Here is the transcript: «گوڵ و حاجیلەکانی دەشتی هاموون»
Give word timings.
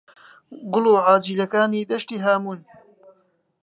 «گوڵ 0.71 0.85
و 0.91 0.95
حاجیلەکانی 1.05 1.87
دەشتی 1.91 2.23
هاموون» 2.23 2.59